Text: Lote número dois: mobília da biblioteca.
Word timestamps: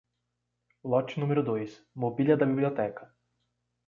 Lote 0.93 1.19
número 1.23 1.43
dois: 1.49 1.75
mobília 1.93 2.35
da 2.35 2.47
biblioteca. 2.53 3.11